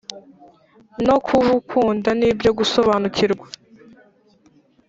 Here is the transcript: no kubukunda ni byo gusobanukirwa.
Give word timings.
no 1.07 1.15
kubukunda 1.25 2.09
ni 2.19 2.29
byo 2.37 2.51
gusobanukirwa. 2.57 3.47